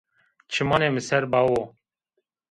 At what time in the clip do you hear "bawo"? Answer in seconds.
1.31-1.61